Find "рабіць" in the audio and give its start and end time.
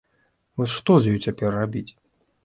1.59-1.91